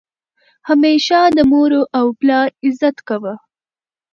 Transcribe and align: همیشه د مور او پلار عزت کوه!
همیشه 0.69 1.19
د 1.35 1.39
مور 1.51 1.71
او 1.97 2.05
پلار 2.19 2.49
عزت 2.65 2.97
کوه! 3.07 3.33